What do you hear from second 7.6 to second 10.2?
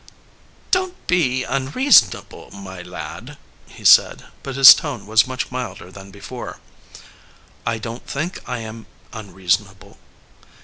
"I don't think I am unreasonable."